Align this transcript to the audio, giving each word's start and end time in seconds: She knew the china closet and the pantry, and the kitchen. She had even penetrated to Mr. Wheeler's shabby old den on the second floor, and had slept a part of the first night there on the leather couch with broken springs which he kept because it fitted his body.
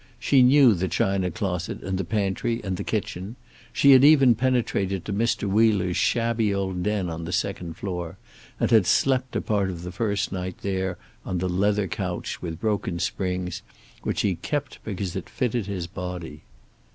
She 0.19 0.41
knew 0.41 0.73
the 0.73 0.87
china 0.87 1.29
closet 1.29 1.83
and 1.83 1.99
the 1.99 2.03
pantry, 2.03 2.59
and 2.63 2.75
the 2.75 2.83
kitchen. 2.83 3.35
She 3.71 3.91
had 3.91 4.03
even 4.03 4.33
penetrated 4.33 5.05
to 5.05 5.13
Mr. 5.13 5.47
Wheeler's 5.47 5.95
shabby 5.95 6.51
old 6.51 6.81
den 6.81 7.07
on 7.07 7.25
the 7.25 7.31
second 7.31 7.77
floor, 7.77 8.17
and 8.59 8.71
had 8.71 8.87
slept 8.87 9.35
a 9.35 9.41
part 9.41 9.69
of 9.69 9.83
the 9.83 9.91
first 9.91 10.31
night 10.31 10.57
there 10.63 10.97
on 11.23 11.37
the 11.37 11.47
leather 11.47 11.87
couch 11.87 12.41
with 12.41 12.59
broken 12.59 12.97
springs 12.97 13.61
which 14.01 14.21
he 14.21 14.33
kept 14.37 14.83
because 14.83 15.15
it 15.15 15.29
fitted 15.29 15.67
his 15.67 15.85
body. 15.85 16.41